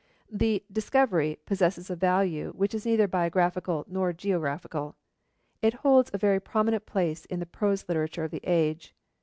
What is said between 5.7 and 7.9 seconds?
holds a very prominent place in the prose